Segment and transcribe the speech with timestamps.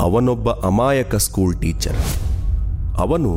[0.00, 1.98] ಅವನೊಬ್ಬ ಅಮಾಯಕ school teacher
[2.98, 3.32] ಅವನು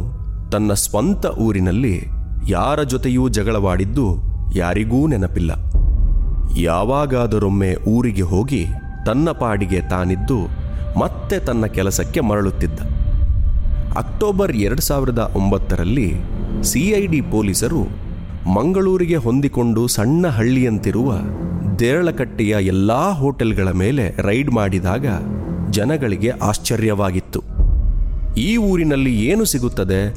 [0.51, 2.07] ತನ್ನ ಸ್ವಂತ ಊರಿನಲ್ಲಿ
[2.47, 4.05] ಯಾರ ಜೊತೆಯೂ ಜಗಳವಾಡಿದ್ದು
[4.55, 5.51] ಯಾರಿಗೂ ನೆನಪಿಲ್ಲ.
[6.57, 8.65] ಯಾವಾಗಾದರೊಮ್ಮೆ ಊರಿಗೆ ಹೋಗಿ
[9.05, 10.39] ತನ್ನ ಪಾಡಿಗೆ ತಾನಿದ್ದು
[10.99, 12.79] ಮತ್ತೆ ತನ್ನ ಕೆಲಸಕ್ಕೆ ಮರಳುತ್ತಿದ್ದ.
[13.97, 16.09] ಅಕ್ಟೋಬರ್ ಎರಡು ಸಾವಿರದ ಒಂಬತ್ತರಲ್ಲಿ
[16.63, 17.83] ಸಿಐಡಿ ಪೊಲೀಸರು
[18.53, 21.13] ಮಂಗಳೂರಿಗೆ ಹೊಂದಿಕೊಂಡು ಸಣ್ಣ ಹಳ್ಳಿಯಂತಿರುವ
[21.79, 25.05] ದೇರಳಕಟ್ಟೆಯ ಎಲ್ಲಾ ಹೋಟೆಲ್ಗಳ ಮೇಲೆ ರೈಡ್ ಮಾಡಿದಾಗ
[25.71, 27.41] ಜನಗಳಿಗೆ ಆಶ್ಚರ್ಯವಾಗಿತ್ತು.
[28.37, 30.15] ಈ ಊರಿನಲ್ಲಿ ಏನು ಸಿಗುತ್ತದೆ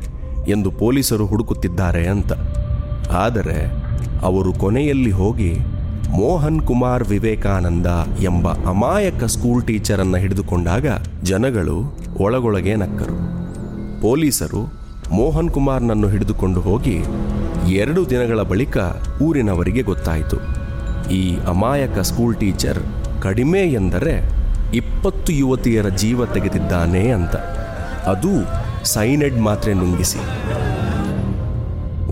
[0.48, 2.32] ಎಂದು ಪೊಲೀಸರು ಹುಡುಕುತ್ತಿದ್ದಾರೆ ಅಂತ.
[3.10, 3.58] ಆದರೆ
[4.22, 5.54] ಅವರು ಕೊನೆಯಲ್ಲಿ ಹೋಗಿ
[6.10, 7.86] ಮೋಹನ್ ಕುಮಾರ್ ವಿವೇಕಾನಂದ
[8.22, 10.86] ಎಂಬ ಅಮಾಯಕ ಸ್ಕೂಲ್ ಟೀಚರನ್ನು ಹಿಡಿದುಕೊಂಡಾಗ
[11.22, 13.16] ಜನಗಳು ಒಳಗೊಳಗೆ ನಕ್ಕರು.
[14.02, 14.62] ಪೊಲೀಸರು
[15.12, 16.98] ಮೋಹನ್ ಕುಮಾರ್ನನ್ನು ಹಿಡಿದುಕೊಂಡು ಹೋಗಿ
[17.72, 18.76] ಎರಡು ದಿನಗಳ ಬಳಿಕ
[19.22, 20.36] ಊರಿನವರಿಗೆ ಗೊತ್ತಾಯಿತು.
[21.10, 22.78] ಈ ಅಮಾಯಕ ಸ್ಕೂಲ್ ಟೀಚರ್
[23.22, 24.43] ಕಡಿಮೆ ಎಂದರೆ
[24.74, 27.36] ಇಪ್ಪತ್ತು ಯುವತಿಯರ ಜೀವ ತೆಗೆದಿದ್ದಾನೆ ಅಂತ.
[28.12, 28.32] ಅದು
[28.84, 30.20] ಸೈನೆಡ್ ಮಾತ್ರೆ ನುಂಗಿಸಿ.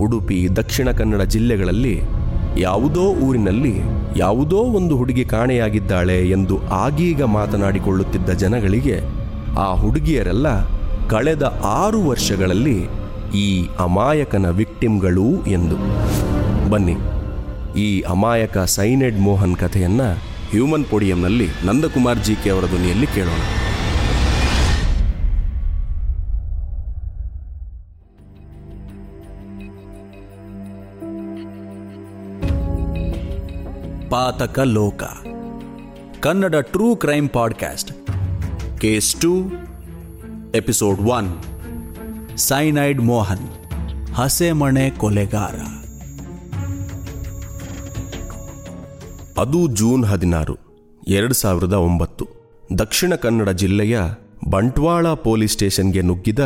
[0.01, 1.95] ಉಡುಪಿ, ದಕ್ಷಿಣ ಕನ್ನಡ ಜಿಲ್ಲೆಗಳಲ್ಲಿ
[2.57, 3.75] ಯಾವುದೋ ಊರಿನಲ್ಲಿ
[4.17, 8.97] ಯಾವುದೋ ಒಂದು ಹುಡುಗಿ ಕಾಣೆಯಾಗಿದ್ದಾಳೆ ಎಂದು ಆಗೀಗ ಮಾತನಾಡಿಕೊಳ್ಳುತ್ತಿದ್ದ ಜನಗಳಿಗೆ
[9.59, 10.47] ಆ ಹುಡುಗಿಯರೆಲ್ಲ
[11.07, 12.77] ಕಳೆದ ಆರು ವರ್ಷಗಳಲ್ಲಿ
[13.35, 13.47] ಈ
[13.79, 15.77] ಅಮಾಯಕನ ವಿಕ್ಟಿಮ್ಗಳು ಎಂದು.
[16.69, 16.95] ಬನ್ನಿ,
[17.79, 20.01] ಈ ಅಮಾಯಕ ಸೈನೆಡ್ ಮೋಹನ್ ಕಥೆಯನ್ನ
[20.53, 23.41] ಹ್ಯೂಮನ್ ಪೋಡಿಯಂನಲ್ಲಿ ನಂದಕುಮಾರ್ ಜಿ ಕೆ ಅವರ ಧ್ವನಿಯಲ್ಲಿ ಕೇಳೋಣ.
[34.09, 35.03] ಪಾತಕ ಲೋಕ.
[36.19, 37.91] Kannada true crime podcast
[38.81, 39.51] case two,
[40.55, 41.43] episode one.
[42.37, 43.49] Cyanide Mohan,
[44.13, 45.82] ಹಸೆಮಣೆ ಕೊಲೆಗಾರ.
[49.37, 50.57] ಅದು ಜೂನ್ ಹದಿನಾರು,
[51.07, 52.27] ಎರಡು ಸಾವಿರದ ಒಂಬತ್ತು.
[52.77, 53.99] ದಕ್ಷಿಣ ಕನ್ನಡ ಜಿಲ್ಲೆಯ
[54.49, 56.39] ಬಂಟ್ವಾಳ ಪೊಲೀಸ್ ಸ್ಟೇಷನ್ಗೆ ನುಗ್ಗಿದ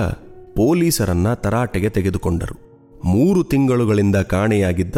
[0.56, 2.56] ಪೊಲೀಸರನ್ನ ತರಾಟೆಗೆ ತೆಗೆದುಕೊಂಡರು.
[3.06, 4.96] ಮೂರು ತಿಂಗಳುಗಳಿಂದ ಕಾಣೆಯಾಗಿದ್ದ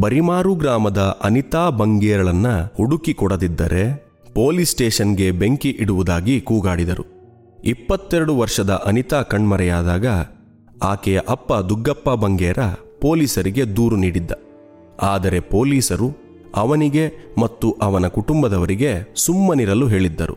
[0.00, 2.46] ಬರಿಮಾರು ಗ್ರಾಮದ ಅನಿತಾ ಬಂಗೇರಳನ್ನ
[2.76, 7.04] ಹುಡುಕಿ ಕೊಡದಿದ್ದರೆ ಪೊಲೀಸ್ ಸ್ಟೇಷನ್ಗೆ ಬೆಂಕಿ ಇಡುವುದಾಗಿ ಕೂಗಾಡಿದರು.
[7.64, 10.06] ಇಪ್ಪತ್ತೆರಡು ವರ್ಷದ ಅನಿತಾ ಕಣ್ಮರೆಯಾದಾಗ
[10.82, 12.58] ಆಕೆಯ ಅಪ್ಪ ದುಗ್ಗಪ್ಪ ಬಂಗೇರ
[13.00, 14.30] ಪೊಲೀಸರಿಗೆ ದೂರು ನೀಡಿದ್ದ.
[15.02, 20.36] ಆದರೆ ಪೊಲೀಸರು ಅವನಿಗೆ ಮತ್ತು ಅವನ ಕುಟುಂಬದವರಿಗೆ ಸುಮ್ಮನಿರಲು ಹೇಳಿದ್ದರು.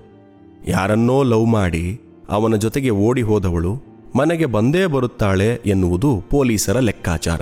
[0.68, 2.00] ಯಾರನ್ನೋ ಲವ್ ಮಾಡಿ
[2.30, 3.82] ಅವನ ಜೊತೆಗೆ ಓಡಿ ಹೋದವಳು
[4.16, 7.42] ಮನೆಗೆ ಬಂದೇ ಬರುತ್ತಾಳೆ ಎನ್ನುವುದು ಪೊಲೀಸರ ಲೆಕ್ಕಾಚಾರ.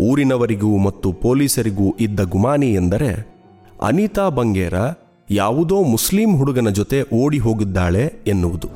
[0.00, 3.40] ಊರಿನವರಿಗೂ ಮತ್ತು ಪೊಲೀಸರಿಗೂ ಇದ್ದ ಗುಮಾನಿ ಎಂದರೆ
[3.82, 4.74] ಅನಿತಾ ಬಂಗೇರ
[5.30, 8.68] ಯಾವುದೋ ಮುಸ್ಲಿಂ ಹುಡುಗನ ಜೊತೆ ಓಡಿ ಹೋಗಿದ್ದಾಳೆ ಎನ್ನುವುದು.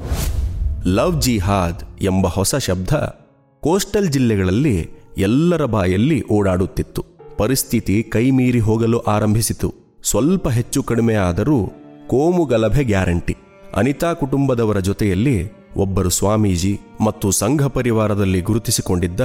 [0.87, 3.19] ಲವ್ ಜಿಹಾದ್ ಎಂಬ ಹೊಸ ಶಬ್ದ
[3.61, 7.13] ಕೋಸ್ಟಲ್ ಜಿಲ್ಲೆಗಳಲ್ಲಿ ಎಲ್ಲರ ಬಾಯಲ್ಲಿ ಓಡಾಡುತ್ತಿತ್ತು.
[7.37, 9.75] ಪರಿಸ್ಥಿತಿ ಕೈಮೀರಿ ಹೋಗಲು ಆರಂಭಿಸಿತು.
[10.03, 11.67] ಸ್ವಲ್ಪ ಹೆಚ್ಚು ಕಡಿಮೆ ಆದರೂ
[12.06, 13.37] ಕೋಮು ಗಲಭೆ ಗ್ಯಾರಂಟಿ.
[13.75, 19.21] ಅನಿತಾ ಕುಟುಂಬದವರ ಜೊತೆಯಲ್ಲಿ ಒಬ್ಬರು ಸ್ವಾಮೀಜಿ ಮತ್ತು ಸಂಘ ಪರಿವಾರದಲ್ಲಿ ಗುರುತಿಸಿಕೊಂಡಿದ್ದ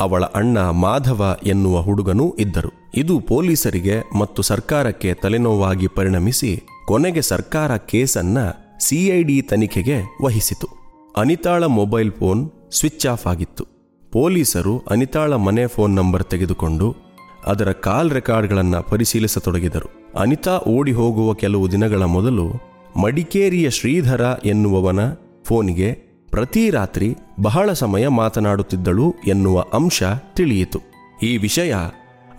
[0.00, 2.72] ಅವಳ ಅಣ್ಣ ಮಾಧವ ಎನ್ನುವ ಹುಡುಗನೂ ಇದ್ದರು.
[2.94, 8.38] ಇದು ಪೊಲೀಸರಿಗೆ ಮತ್ತು ಸರ್ಕಾರಕ್ಕೆ ತಲೆನೋವಾಗಿ ಪರಿಣಮಿಸಿ ಕೊನೆಗೆ ಸರ್ಕಾರ ಕೇಸನ್ನ
[8.80, 10.68] ಸಿಐಡಿ ತನಿಖೆಗೆ ವಹಿಸಿತು.
[11.16, 13.64] ಅನಿತಾಳ ಮೊಬೈಲ್ ಫೋನ್ ಸ್ವಿಚ್ ಆಫ್ ಆಗಿತ್ತು.
[14.12, 17.07] ಪೊಲೀಸರು ಅನಿತಾಳ ಮನೆ ಫೋನ್ ನಂಬರ್ ತೆಗೆದುಕೊಂಡು
[17.46, 20.18] ಅದರ ಕಾಲ್ ರೆಕಾರ್ಡ್ಗಳನ್ನು ಪರಿಶೀಲಿಸತೊಡಗಿದರು.
[20.18, 22.50] ಅನಿತಾ ಓಡಿ ಹೋಗುವ ಕೆಲವು ದಿನಗಳ ಮೊದಲು
[23.00, 25.00] ಮಡಿಕೇರಿಯ ಶ್ರೀಧರ ಎನ್ನುವವನ
[25.44, 25.92] ಫೋನಿಗೆ
[26.30, 30.02] ಪ್ರತಿ ರಾತ್ರಿ ಬಹಳ ಸಮಯ ಮಾತನಾಡುತ್ತಿದ್ದಳು ಎನ್ನುವ ಅಂಶ
[30.34, 30.80] ತಿಳಿಯಿತು.
[31.22, 31.74] ಈ ವಿಷಯ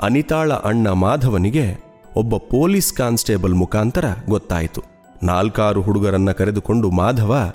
[0.02, 1.78] ಅನಿತಾಳ ಅಣ್ಣ ಮಾಧವನಿಗೆ
[2.16, 4.84] ಒಬ್ಬ ಪೊಲೀಸ್ ಕಾನ್ಸ್ಟೇಬಲ್ ಮುಖಾಂತರ ಗೊತ್ತಾಯಿತು.
[5.24, 7.52] ನಾಲ್ಕಾರು ಹುಡುಗರನ್ನ ಕರೆದುಕೊಂಡು ಮಾಧವ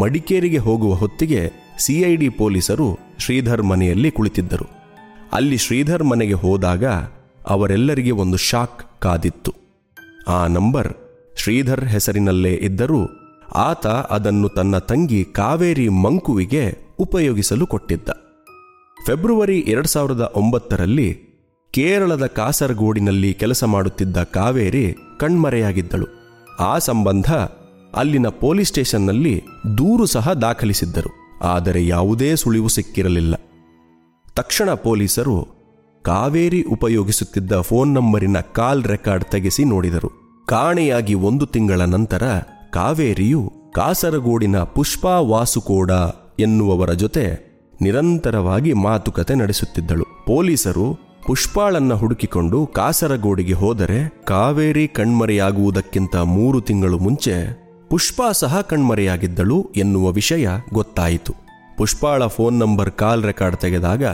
[0.00, 4.81] ಮಡಿಕೇರಿಗೆ ಹೋಗುವ ಹೊತ್ತಿಗೆ ಸಿಐಡಿ ಪೊಲೀಸರು ಶ್ರೀಧರ್ ಮನೆಯಲ್ಲಿ ಕುಳಿತಿದ್ದರು.
[5.32, 6.84] ಅಲ್ಲಿ ಶ್ರೀಧರ್ ಮನೆಗೆ ಹೋದಾಗ
[7.48, 9.54] ಅವರೆಲ್ಲರಿಗೆ ಒಂದು ಶಾಕ್ ಕಾದಿತ್ತು.
[10.28, 10.94] ಆ ನಂಬರ್
[11.36, 13.08] ಶ್ರೀಧರ್ ಹೆಸರಿನಲ್ಲೇ ಇದ್ದರೂ
[13.54, 18.08] ಆತ ಅದನ್ನು ತನ್ನ ತಂಗಿ ಕಾವೇರಿ ಮಂಕುವಿಗೆ ಉಪಯೋಗಿಸಲು ಕೊಟ್ಟಿದ್ದ.
[19.06, 21.20] ಫೆಬ್ರವರಿ ಎರಡು ಸಾವಿರದ ಒಂಬತ್ತರಲ್ಲಿ
[21.70, 26.06] ಕೇರಳದ ಕಾಸರಗೋಡಿನಲ್ಲಿ ಕೆಲಸ ಮಾಡುತ್ತಿದ್ದ ಕಾವೇರಿ ಕಣ್ಮರೆಯಾಗಿದ್ದಳು.
[26.60, 27.32] ಆ ಸಂಬಂಧ
[27.96, 29.42] ಅಲ್ಲಿನ ಪೊಲೀಸ್ ಸ್ಟೇಷನ್ನಲ್ಲಿ
[29.78, 31.40] ದೂರು ಸಹ ದಾಖಲಿಸಿದ್ದರು.
[31.42, 33.34] ಆದರೆ ಯಾವುದೇ ಸುಳಿವು ಸಿಕ್ಕಿರಲಿಲ್ಲ.
[34.36, 35.48] ತಕ್ಷಣ ಪೊಲೀಸರು
[36.02, 40.10] ಕಾವೇರಿ ಉಪಯೋಗಿಸುತ್ತಿದ್ದ ಫೋನ್ ನಂಬರಿನ ಕಾಲ್ ರೆಕಾರ್ಡ್ ತೆಗೆಸಿ ನೋಡಿದರು.
[40.48, 42.22] ಕಾಣೆಯಾಗಿ ಒಂದು ತಿಂಗಳ ನಂತರ
[42.72, 45.90] ಕಾವೇರಿಯು ಕಾಸರಗೋಡಿನ ಪುಷ್ಪಾ ವಾಸುಕೋಡ
[46.40, 47.24] ಎನ್ನುವವರ ಜೊತೆ
[47.80, 50.04] ನಿರಂತರವಾಗಿ ಮಾತುಕತೆ ನಡೆಸುತ್ತಿದ್ದಳು.
[50.26, 57.36] ಪೊಲೀಸರು ಪುಷ್ಪಾಳನ್ನ ಹುಡುಕಿಕೊಂಡು ಕಾಸರಗೋಡಿಗೆ ಹೋದರೆ ಕಾವೇರಿ ಕಣ್ಮರೆಯಾಗುವುದಕ್ಕಿಂತ ಮೂರು ತಿಂಗಳು ಮುಂಚೆ
[57.90, 61.51] ಪುಷ್ಪಾ ಸಹ ಕಣ್ಮರೆಯಾಗಿದ್ದಳು ಎನ್ನುವ ವಿಷಯ ಗೊತ್ತಾಯಿತು.
[61.76, 64.04] ಪುಷ್ಪಾಳ ಫೋನ್ ನಂಬರ್ ಕಾಲ್ ರೆಕಾರ್ಡ್ ತೆಗೆದಾಗ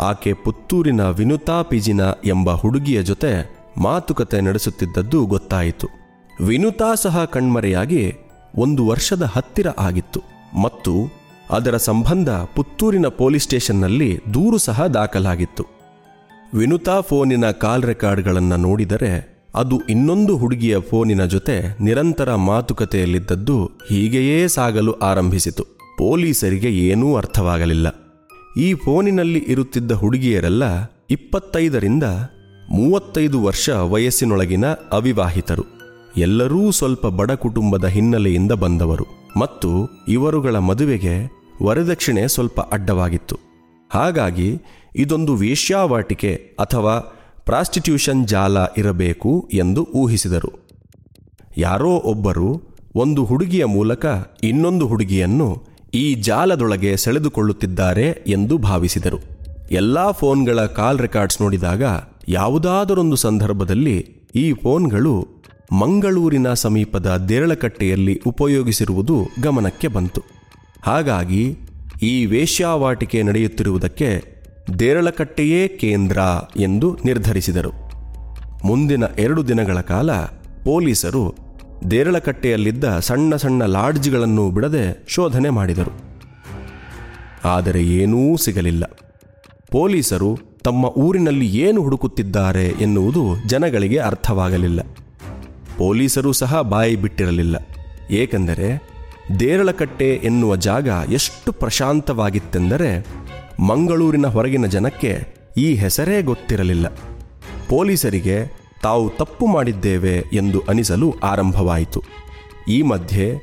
[0.00, 5.88] ಆಕೆ ಪುತ್ತೂರಿನ ವಿನುತಾ ಪಿಜಿನ ಎಂಬ ಹುಡುಗಿಯ ಜೊತೆ ಮಾತುಕತೆ ನಡೆಸುತ್ತಿದ್ದದ್ದು ಗೊತ್ತಾಯಿತು.
[6.44, 8.14] ವಿನುತಾ ಸಹ ಕಣ್ಮರೆಯಾಗಿ
[8.56, 10.20] ಒಂದು ವರ್ಷದ ಹತ್ತಿರ ಆಗಿತ್ತು
[10.62, 10.94] ಮತ್ತು
[11.50, 15.64] ಅದರ ಸಂಬಂಧ ಪುತ್ತೂರಿನ ಪೊಲೀಸ್ ಸ್ಟೇಷನ್ನಲ್ಲಿ ದೂರು ಸಹ ದಾಖಲಾಗಿತ್ತು.
[16.54, 25.73] ವಿನುತಾ ಫೋನಿನ ಕಾಲ್ ರೆಕಾರ್ಡ್ಗಳನ್ನು ನೋಡಿದರೆ ಅದು ಇನ್ನೊಂದು ಹುಡುಗಿಯ ಫೋನಿನ ಜೊತೆ ನಿರಂತರ ಮಾತುಕತೆಯಲ್ಲಿದ್ದದ್ದು ಹೀಗೆಯೇ ಸಾಗಲು ಆರಂಭಿಸಿತು.
[25.98, 27.88] ಪೊಲೀಸರಿಗೆ ಏನೂ ಅರ್ಥವಾಗಲಿಲ್ಲ.
[28.60, 30.62] ಈ ಫೋನಿನಲ್ಲಿ ಇರುತ್ತಿದ್ದ ಹುಡುಗಿಯರೆಲ್ಲ
[31.10, 32.02] ಇಪ್ಪತ್ತೈದರಿಂದ
[32.70, 35.64] ಮೂವತ್ತೈದು ವರ್ಷ ವಯಸ್ಸಿನೊಳಗಿನ ಅವಿವಾಹಿತರು.
[36.16, 39.06] ಎಲ್ಲರೂ ಸ್ವಲ್ಪ ಬಡ ಕುಟುಂಬದ ಹಿನ್ನೆಲೆಯಿಂದ ಬಂದವರು
[39.36, 41.30] ಮತ್ತು ಇವರುಗಳ ಮದುವೆಗೆ
[41.62, 43.38] ವರದಕ್ಷಿಣೆ ಸ್ವಲ್ಪ ಅಡ್ಡವಾಗಿತ್ತು.
[43.94, 44.62] ಹಾಗಾಗಿ
[44.96, 46.98] ಇದೊಂದು ವೇಶ್ಯಾವಾಟಿಕೆ ಅಥವಾ
[47.44, 50.52] ಪ್ರಾಸ್ಟಿಟ್ಯೂಷನ್ ಜಾಲ ಇರಬೇಕು ಎಂದು ಊಹಿಸಿದರು.
[51.58, 52.62] ಯಾರೋ ಒಬ್ಬರು
[52.94, 54.06] ಒಂದು ಹುಡುಗಿಯ ಮೂಲಕ
[54.42, 59.18] ಇನ್ನೊಂದು ಹುಡುಗಿಯನ್ನು ಈ ಜಾಲದೊಳಗೆ ಸೆಳೆದುಕೊಳ್ಳುತ್ತಿದ್ದಾರೆ ಎಂದು ಭಾವಿಸಿದರು.
[59.70, 61.82] ಎಲ್ಲಾ ಫೋನ್ಗಳ ಕಾಲ್ ರೆಕಾರ್ಡ್ಸ್ ನೋಡಿದಾಗ
[62.28, 65.28] ಯಾವುದಾದರೊಂದು ಸಂದರ್ಭದಲ್ಲಿ ಈ ಫೋನ್ಗಳು
[65.72, 70.22] ಮಂಗಳೂರಿನ ಸಮೀಪದ ದೇರಳಕಟ್ಟೆಯಲ್ಲಿ ಉಪಯೋಗಿಸಿರುವುದು ಗಮನಕ್ಕೆ ಬಂತು.
[70.82, 71.58] ಹಾಗಾಗಿ
[72.02, 74.24] ಈ ವೇಶ್ಯಾವಾಟಿಕೆ ನಡೆಯುತ್ತಿರುವುದಕ್ಕೆ
[74.78, 76.18] ದೇರಳಕಟ್ಟೆಯೇ ಕೇಂದ್ರ
[76.56, 77.72] ಎಂದು ನಿರ್ಧರಿಸಿದರು.
[78.64, 80.12] ಮುಂದಿನ ಎರಡು ದಿನಗಳ ಕಾಲ
[80.64, 81.43] ಪೊಲೀಸರು
[81.90, 85.92] ದೇರಳಕಟ್ಟೆಯಲ್ಲಿದ್ದ ಸಣ್ಣ ಸಣ್ಣ ಲಾಡ್ಜ್ಗಳನ್ನು ಬಿಡದೆ ಶೋಧನೆ ಮಾಡಿದರು.
[87.44, 88.84] ಆದರೆ ಏನೂ ಸಿಗಲಿಲ್ಲ.
[89.70, 94.80] ಪೊಲೀಸರು ತಮ್ಮ ಊರಿನಲ್ಲಿ ಏನು ಹುಡುಕುತ್ತಿದ್ದಾರೆ ಎನ್ನುವುದು ಜನಗಳಿಗೆ ಅರ್ಥವಾಗಲಿಲ್ಲ.
[95.78, 97.68] ಪೊಲೀಸರು ಸಹ ಬಾಯಿ ಬಿಟ್ಟಿರಲಿಲ್ಲ.
[98.10, 98.94] ಏಕೆಂದರೆ
[99.40, 103.06] ದೇರಳಕಟ್ಟೆ ಎನ್ನುವ ಜಾಗ ಎಷ್ಟು ಪ್ರಶಾಂತವಾಗಿತ್ತೆಂದರೆ
[103.60, 106.88] ಮಂಗಳೂರಿನ ಹೊರಗಿನ ಜನಕ್ಕೆ ಈ ಹೆಸರೇ ಗೊತ್ತಿರಲಿಲ್ಲ.
[107.68, 112.02] ಪೊಲೀಸರಿಗೆ ತಾವು ತಪ್ಪು ಮಾಡಿದ್ದೇವೆ ಎಂದು ಅನಿಸಲು ಆರಂಭವಾಯಿತು.
[112.68, 113.42] ಈ ಮಧ್ಯೆ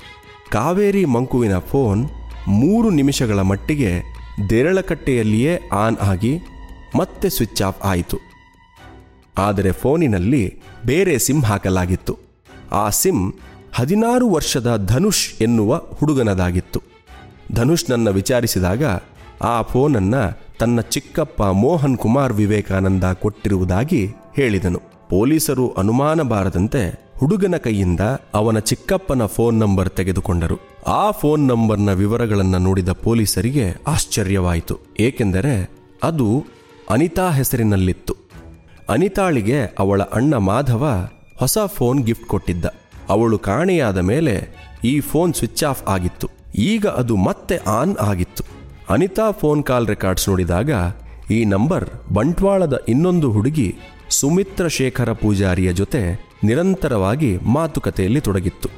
[0.52, 2.10] ಕಾವೇರಿ ಮಂಕುವಿನ ಫೋನ್
[2.48, 4.02] ಮೂರು ನಿಮಿಷಗಳ ಮಟ್ಟಿಗೆ
[4.50, 6.40] ದೇರಳಕಟ್ಟೆಯಲ್ಲಿಯೇ ಆನ್ ಆಗಿ
[6.96, 8.18] ಮತ್ತೆ ಸ್ವಿಚ್ ಆಫ್ ಆಯಿತು.
[9.38, 12.18] ಆದರೆ ಫೋನಿನಲ್ಲಿ ಬೇರೆ ಸಿಮ್ ಹಾಕಲಾಗಿತ್ತು.
[12.72, 13.34] ಆ ಸಿಮ್
[13.74, 16.82] ಹದಿನಾರು ವರ್ಷದ ಧನುಷ್ ಎನ್ನುವ ಹುಡುಗನದಾಗಿತ್ತು.
[17.52, 18.84] ಧನುಷ್ನನ್ನ ವಿಚಾರಿಸಿದಾಗ
[19.42, 24.91] ಆ ಫೋನನ್ನು ತನ್ನ ಚಿಕ್ಕಪ್ಪ ಮೋಹನ್ ಕುಮಾರ್ ವಿವೇಕಾನಂದ ಕೊಟ್ಟಿರುವುದಾಗಿ ಹೇಳಿದನು.
[25.12, 28.00] ಪೊಲೀಸರು ಅನುಮಾನ ಬಾರದಂತೆ ಹುಡುಗನ ಕೈಯಿಂದ
[28.34, 30.58] ಅವನ ಚಿಕ್ಕಪ್ಪನ ಫೋನ್ ನಂಬರ್ ತೆಗೆದುಕೊಂಡರು.
[30.88, 34.80] ಆ ಫೋನ್ ನಂಬರ್ನ ವಿವರಗಳನ್ನು ನೋಡಿದ ಪೊಲೀಸರಿಗೆ ಆಶ್ಚರ್ಯವಾಯಿತು.
[35.00, 35.72] ಏಕೆಂದರೆ
[36.04, 36.46] ಅದು
[36.90, 38.16] ಅನಿತಾ ಹೆಸರಿನಲ್ಲಿತ್ತು.
[38.90, 41.10] ಅನಿತಾಳಿಗೆ ಅವಳ ಅಣ್ಣ ಮಾಧವ
[41.40, 42.66] ಹೊಸ ಫೋನ್ ಗಿಫ್ಟ್ ಕೊಟ್ಟಿದ್ದ.
[43.10, 44.50] ಅವಳು ಕಾಣೆಯಾದ ಮೇಲೆ
[44.84, 46.30] ಈ ಫೋನ್ ಸ್ವಿಚ್ ಆಫ್ ಆಗಿತ್ತು.
[46.56, 48.44] ಈಗ ಅದು ಮತ್ತೆ ಆನ್ ಆಗಿತ್ತು.
[48.90, 50.72] ಅನಿತಾ ಫೋನ್ ಕಾಲ್ ರೆಕಾರ್ಡ್ಸ್ ನೋಡಿದಾಗ
[51.32, 53.76] ಈ ನಂಬರ್ ಬಂಟ್ವಾಳದ ಇನ್ನೊಂದು ಹುಡುಗಿ
[54.12, 58.70] ಸುಮಿತ್ರ ಶೇಖರ ಪೂಜಾರಿಯ ಜೊತೆ ನಿರಂತರವಾಗಿ ಮಾತುಕತೆಯಲ್ಲಿ ತೊಡಗಿತ್ತು.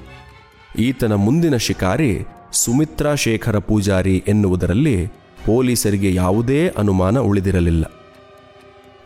[0.79, 5.07] ಈತನ ಮುಂದಿನ ಶಿಕಾರಿ ಸುಮಿತ್ರಾ ಶೇಖರ ಪೂಜಾರಿ ಎನ್ನುವುದರಲ್ಲಿ
[5.45, 7.91] ಪೊಲೀಸರಿಗೆ ಯಾವುದೇ ಅನುಮಾನ ಉಳಿದಿರಲಿಲ್ಲ.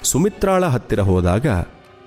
[0.03, 1.47] ಸುಮಿತ್ರಾಳ ಹತ್ತಿರ ಹೋದಾಗ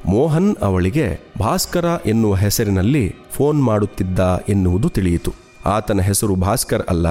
[0.07, 5.33] ಮೋಹನ್ ಅವಳಿಗೆ, ಭಾಸ್ಕರ ಎನ್ನುವ ಹೆಸರಿನಲ್ಲಿ ಫೋನ್ ಮಾಡುತ್ತಿದ್ದ ಎನ್ನುವುದು ತಿಳಿಯಿತು.
[5.67, 7.07] ಆತನ ಹೆಸರು ಭಾಸ್ಕರ್ ಅಲ್ಲ,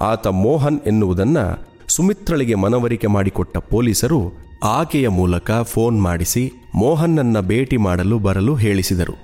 [0.00, 1.44] ಆತ ಮೋಹನ್ ಎನ್ನುವುದನ್ನು
[1.88, 9.14] ಸುಮಿತ್ರಳಿಗೆ ಮನವರಿಕೆ ಮಾಡಿಕೊಟ್ಟ ಪೊಲೀಸರು ಆಕೆಯ ಮೂಲಕ ಫೋನ್ ಮಾಡಿಸಿ ಮೋಹನ್ನನ್ನ ಭೇಟಿ ಮಾಡಲು ಬರಲು ಹೇಳಿಸಿದರು.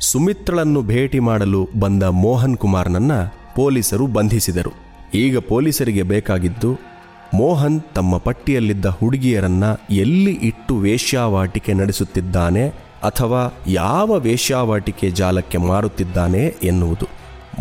[0.00, 3.12] ಸುಮಿತ್ರಳನ್ನು ಭೇಟಿ ಮಾಡಲು ಬಂದ ಮೋಹನ್ ಕುಮಾರ್ನನ್ನ
[3.56, 4.72] ಪೊಲೀಸರು ಬಂಧಿಸಿದರು.
[5.14, 6.78] ಈಗ ಪೊಲೀಸರಿಗೆ ಬೇಕಾಗಿದ್ದು,
[7.34, 12.68] ಮೋಹನ್ ತಮ್ಮ ಪಟ್ಟಿಯಲ್ಲಿದ್ದ ಹುಡುಗಿಯರನ್ನ ಎಲ್ಲಿ ಇಟ್ಟು ವೇಶ್ಯಾವಾಟಿಕೆ ನಡೆಸುತ್ತಿದ್ದಾನೆ
[13.02, 17.06] ಅಥವಾ ಯಾವ ವೇಶ್ಯಾವಾಟಿಕೆ ಜಾಲಕ್ಕೆ ಮಾರುತ್ತಿದ್ದಾನೆ ಎನ್ನುವುದು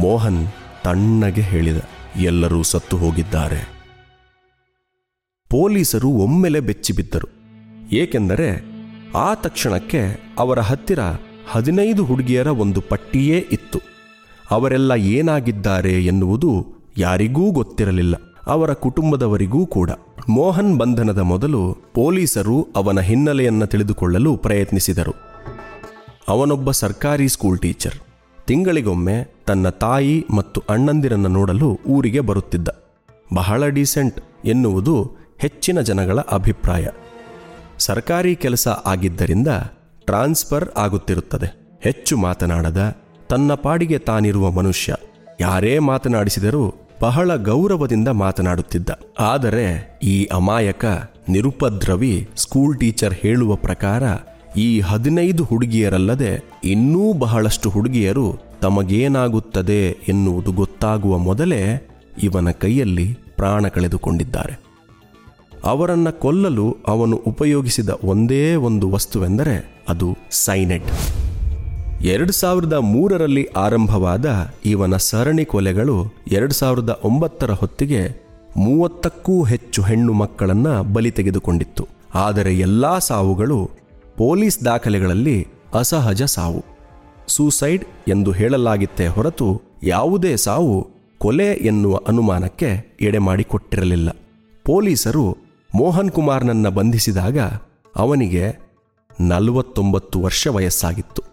[0.01, 0.48] ಮೋಹನ್
[0.84, 1.77] ತಣ್ಣಗೆ ಹೇಳಿದ.
[2.15, 3.76] ಎಲ್ಲರೂ ಸತ್ತು ಹೋಗಿದ್ದಾರೆ.
[5.50, 7.30] ಪೊಲೀಸರು ಒಮ್ಮೆಲೆ ಬೆಚ್ಚಿಬಿದ್ದರು
[7.92, 8.66] ಏಕೆಂದರೆ
[9.16, 11.00] ಆ ತಕ್ಷಣಕ್ಕೆ ಅವರ ಹತ್ತಿರ
[11.51, 13.80] ಹದಿನೈದು ಹುಡುಗಿಯರ ಒಂದು ಪಟ್ಟಿಯೇ ಇತ್ತು.
[14.51, 16.66] ಅವರೆಲ್ಲ ಏನಾಗಿದ್ದಾರೆ ಎನ್ನುವುದು
[16.98, 18.16] ಯಾರಿಗೂ ಗೊತ್ತಿರಲಿಲ್ಲ.
[18.48, 19.89] ಅವರ ಕುಟುಂಬದವರಿಗೂ ಕೂಡ.
[20.30, 25.13] ಮೋಹನ್ ಬಂಧನದ ಮೊದಲು ಪೊಲೀಸರು ಅವನ ಹಿನ್ನೆಲೆಯನ್ನು ತಿಳಿದುಕೊಳ್ಳಲು ಪ್ರಯತ್ನಿಸಿದರು.
[26.27, 27.94] ಅವನೊಬ್ಬ ಸರ್ಕಾರಿ ಸ್ಕೂಲ್ ಟೀಚರ್.
[28.46, 32.68] ತಿಂಗಳಿಗೊಮ್ಮೆ ತನ್ನ ತಾಯಿ ಮತ್ತು ಅಣ್ಣಂದಿರನ್ನು ನೋಡಲು ಊರಿಗೆ ಬರುತ್ತಿದ್ದ.
[33.34, 36.88] ಬಹಳ ಡೀಸೆಂಟ್ ಎನ್ನುವುದು ಹೆಚ್ಚಿನ ಜನಗಳ ಅಭಿಪ್ರಾಯ.
[37.79, 39.48] ಸರ್ಕಾರಿ ಕೆಲಸ ಆಗಿದ್ದರಿಂದ
[40.06, 41.79] ಟ್ರಾನ್ಸ್ಫರ್ ಆಗುತ್ತಿರುತ್ತದೆ.
[41.82, 42.96] ಹೆಚ್ಚು ಮಾತನಾಡದ
[43.29, 44.96] ತನ್ನ ಪಾಡಿಗೆ ತಾನಿರುವ ಮನುಷ್ಯ.
[45.39, 48.89] ಯಾರೇ ಮಾತನಾಡಿಸಿದರೂ ಬಹಳ ಗೌರವದಿಂದ ಮಾತನಾಡುತ್ತಿದ್ದ.
[49.20, 50.86] ಆದರೆ ಈ ಅಮಾಯಕ,
[51.29, 54.03] ನಿರುಪದ್ರವಿ ಸ್ಕೂಲ್ ಟೀಚರ್ ಹೇಳುವ ಪ್ರಕಾರ
[54.58, 61.88] ಈ ಹದಿನೈದು ಹುಡುಗಿಯರಲ್ಲದೆ ಇನ್ನೂ ಬಹಳಷ್ಟು ಹುಡುಗಿಯರು ತಮಗೇನಾಗುತ್ತದೆ ಎನ್ನುವುದು ಗೊತ್ತಾಗುವ ಮೊದಲೇ
[62.24, 64.66] ಇವನ ಕೈಯಲ್ಲಿ ಪ್ರಾಣ ಕಳೆದುಕೊಂಡಿದ್ದಾರೆ.
[65.64, 70.86] ಅವರನ್ನ ಕೊಲ್ಲಲು ಅವನು ಉಪಯೋಗಿಸಿದ ಒಂದೇ ಒಂದು ವಸ್ತುವೆಂದರೆ ಅದು ಸೈನೆಟ್.
[72.02, 74.26] ಎರಡು ಸಾವಿರದ ಮೂರರಲ್ಲಿ ಆರಂಭವಾದ
[74.66, 81.88] ಇವನ ಸರಣಿ ಕೊಲೆಗಳು ಎರಡು ಸಾವಿರದ ಒಂಬತ್ತರ ಹೊತ್ತಿಗೆ ಮೂವತ್ತಕ್ಕೂ ಹೆಚ್ಚು ಹೆಣ್ಣು ಮಕ್ಕಳನ್ನು ಬಲಿ ತೆಗೆದುಕೊಂಡಿತ್ತು.
[82.16, 83.70] ಆದರೆ ಎಲ್ಲಾ ಸಾವುಗಳು
[84.18, 86.66] ಪೊಲೀಸ್ ದಾಖಲೆಗಳಲ್ಲಿ ಅಸಹಜ ಸಾವು.
[87.28, 90.88] ಸೂಸೈಡ್ ಎಂದು ಹೇಳಲಾಗಿತ್ತೇ ಹೊರತು ಯಾವುದೇ ಸಾವು
[91.18, 94.10] ಕೊಲೆ ಎನ್ನುವ ಅನುಮಾನಕ್ಕೆ ಎಡೆಮಾಡಿಕೊಟ್ಟಿರಲಿಲ್ಲ.
[94.66, 97.38] ಪೊಲೀಸರು ಮೋಹನ್ ಕುಮಾರ್ನನ್ನು ಬಂಧಿಸಿದಾಗ
[97.95, 98.55] ಅವನಿಗೆ
[99.19, 101.24] ನಲವತ್ತೊಂಬತ್ತು ವರ್ಷ ವಯಸ್ಸಾಗಿತ್ತು.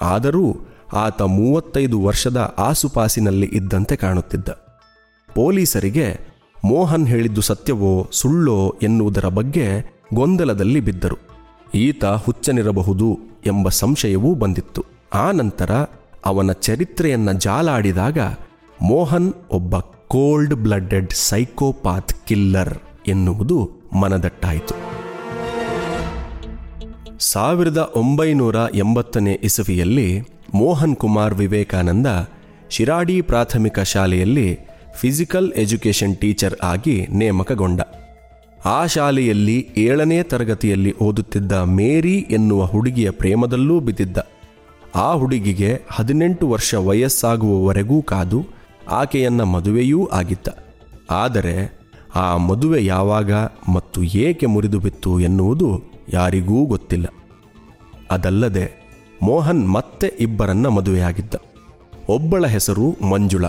[0.00, 0.56] ಆದರೂ
[0.92, 4.48] ಆತ ಮೂವತ್ತೈದು ವರ್ಷದ ಆಸುಪಾಸಿನಲ್ಲಿ ಇದ್ದಂತೆ ಕಾಣುತ್ತಿದ್ದ.
[5.34, 6.20] ಪೊಲೀಸರಿಗೆ
[6.64, 11.16] ಮೋಹನ್ ಹೇಳಿದ್ದು ಸತ್ಯವೋ ಸುಳ್ಳೋ ಎನ್ನುವುದರ ಬಗ್ಗೆ ಗೊಂದಲದಲ್ಲಿ ಬಿದ್ದರು.
[11.74, 14.84] ಈತ ಹುಚ್ಚನಿರಬಹುದು ಎಂಬ ಸಂಶಯವೂ ಬಂದಿತ್ತು.
[15.14, 15.70] ಆ ನಂತರ
[16.26, 18.18] ಅವನ ಚರಿತ್ರೆಯನ್ನ ಜಾಲಾಡಿದಾಗ
[18.82, 19.78] ಮೋಹನ್ ಒಬ್ಬ
[20.08, 22.78] ಕೋಲ್ಡ್ ಬ್ಲಡೆಡ್ ಸೈಕೋಪಾತ್ ಕಿಲ್ಲರ್.
[23.08, 23.70] ಎನ್ನುವುದು
[24.00, 24.74] ಮನದಟ್ಟಾಯಿತು.
[27.18, 30.20] ಸಾವಿರದ ಒಂಬೈನೂರ ಎಂಬತ್ತನೇ ಇಸವಿಯಲ್ಲಿ
[30.54, 32.06] ಮೋಹನ್ ಕುಮಾರ್ ವಿವೇಕಾನಂದ
[32.70, 34.58] ಶಿರಾಡಿ ಪ್ರಾಥಮಿಕ ಶಾಲೆಯಲ್ಲಿ
[34.94, 37.80] ಫಿಸಿಕಲ್ ಎಜುಕೇಷನ್ ಟೀಚರ್ ಆಗಿ ನೇಮಕಗೊಂಡ.
[38.64, 44.18] ಆ ಶಾಲೆಯಲ್ಲಿ ಏಳನೇ ತರಗತಿಯಲ್ಲಿ ಓದುತ್ತಿದ್ದ ಮೇರಿ ಎನ್ನುವ ಹುಡುಗಿಯ ಪ್ರೇಮದಲ್ಲೂ ಬಿದ್ದಿದ್ದ.
[44.94, 48.46] ಆ ಹುಡುಗಿಗೆ ಹದಿನೆಂಟು ವರ್ಷ ವಯಸ್ಸಾಗುವವರೆಗೂ ಕಾದು
[48.90, 50.48] ಆಕೆಯನ್ನ ಮದುವೆಯೂ ಆಗಿದ್ದ
[51.10, 51.85] ಆದರೆ
[52.16, 53.32] ಆ ಮದುವೆ ಯಾವಾಗ
[53.74, 55.68] ಮತ್ತು ಏಕೆ ಮುರಿದು ಬಿತ್ತು ಎನ್ನುವುದು
[56.12, 57.06] ಯಾರಿಗೂ ಗೊತ್ತಿಲ್ಲ.
[58.10, 58.64] ಅದಲ್ಲದೆ
[59.22, 61.34] ಮೋಹನ್ ಮತ್ತೆ ಇಬ್ಬರನ್ನ ಮದುವೆಯಾಗಿದ್ದ.
[62.08, 63.44] ಒಬ್ಬಳ ಹೆಸರು ಮಂಜುಳ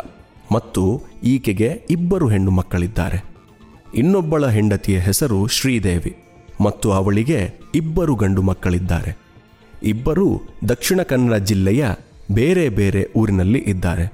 [0.51, 0.83] ಮತ್ತು
[1.23, 3.19] ಈಕೆಗೆ ಇಬ್ಬರು ಹೆಣ್ಣು ಮಕ್ಕಳಿದ್ದಾರೆ.
[3.95, 6.15] ಇನ್ನೊಬ್ಬಳ ಹೆಂಡತಿಯ ಹೆಸರು ಶ್ರೀದೇವಿ
[6.61, 7.39] ಮತ್ತು ಅವಳಿಗೆ
[7.75, 9.17] ಇಬ್ಬರು ಗಂಡು ಮಕ್ಕಳಿದ್ದಾರೆ.
[9.83, 11.85] ಇಬ್ಬರೂ ದಕ್ಷಿಣ ಕನ್ನಡ ಜಿಲ್ಲೆಯ
[12.31, 14.13] ಬೇರೆ ಬೇರೆ ಊರಿನಲ್ಲಿ ಇದ್ದಾರೆ.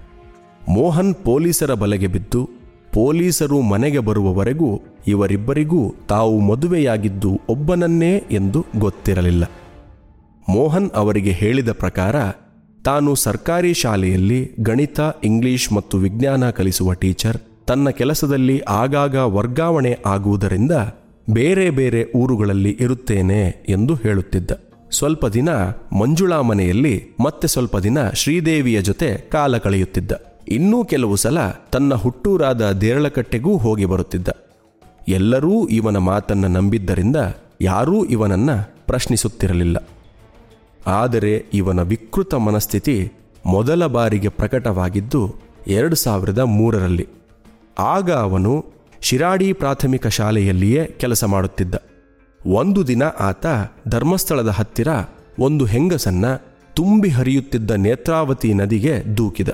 [0.69, 2.62] ಮೋಹನ್ ಪೊಲೀಸರ ಬಲೆಗೆ ಬಿದ್ದು
[2.93, 9.43] ಪೊಲೀಸರು ಮನೆಗೆ ಬರುವವರೆಗೂ ಇವರಿಬ್ಬರಿಗೂ ತಾವು ಮದುವೆಯಾಗಿದ್ದು ಒಬ್ಬನನ್ನೇ ಎಂದು ಗೊತ್ತಿರಲಿಲ್ಲ.
[10.49, 12.15] ಮೋಹನ್ ಅವರಿಗೆ ಹೇಳಿದ ಪ್ರಕಾರ,
[12.85, 20.71] ತಾನು ಸರ್ಕಾರಿ ಶಾಲೆಯಲ್ಲಿ ಗಣಿತ, ಇಂಗ್ಲಿಷ್ ಮತ್ತು ವಿಜ್ಞಾನ ಕಲಿಸುವ ಟೀಚರ್, ತನ್ನ ಕೆಲಸದಲ್ಲಿ ಆಗಾಗ ವರ್ಗಾವಣೆ ಆಗುವುದರಿಂದ
[21.29, 24.51] ಬೇರೆ ಬೇರೆ ಊರುಗಳಲ್ಲಿ ಇರುತ್ತೇನೆ ಎಂದು ಹೇಳುತ್ತಿದ್ದ.
[24.91, 25.49] ಸ್ವಲ್ಪ ದಿನ
[25.99, 30.32] ಮಂಜುಳಾ ಮನೆಯಲ್ಲಿ ಮತ್ತೆ ಸ್ವಲ್ಪ ದಿನ ಶ್ರೀದೇವಿಯ ಜೊತೆ ಕಾಲ ಕಳೆಯುತ್ತಿದ್ದ.
[30.47, 34.27] ಇನ್ನೂ ಕೆಲವು ಸಲ ತನ್ನ ಹುಟ್ಟೂರಾದ ದೇರಳಕಟ್ಟೆಗೂ ಹೋಗಿ ಬರುತ್ತಿದ್ದ.
[35.07, 37.15] ಎಲ್ಲರೂ ಇವನ ಮಾತನ್ನ ನಂಬಿದ್ದರಿಂದ
[37.61, 39.87] ಯಾರೂ ಇವನನ್ನ ಪ್ರಶ್ನಿಸುತ್ತಿರಲಿಲ್ಲ.
[40.87, 43.11] ಆದರೆ ಇವನ ವಿಕೃತ ಮನಸ್ಥಿತಿ
[43.45, 45.35] ಮೊದಲ ಬಾರಿಗೆ ಪ್ರಕಟವಾಗಿದ್ದು
[45.67, 47.07] ಎರಡು ಸಾವಿರದ ಮೂರರಲ್ಲಿ.
[47.79, 48.65] ಆಗ ಅವನು
[49.01, 51.75] ಶಿರಾಡಿ ಪ್ರಾಥಮಿಕ ಶಾಲೆಯಲ್ಲಿಯೇ ಕೆಲಸ ಮಾಡುತ್ತಿದ್ದ.
[52.45, 53.45] ಒಂದು ದಿನ ಆತ
[53.87, 54.87] ಧರ್ಮಸ್ಥಳದ ಹತ್ತಿರ
[55.39, 56.25] ಒಂದು ಹೆಂಗಸನ್ನ
[56.73, 59.49] ತುಂಬಿ ಹರಿಯುತ್ತಿದ್ದ ನೇತ್ರಾವತಿ ನದಿಗೆ ದೂಕಿದ.